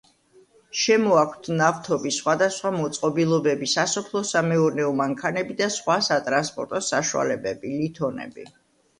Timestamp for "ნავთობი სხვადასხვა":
1.57-2.71